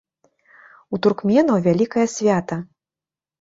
[0.97, 2.59] У туркменаў вялікае свята.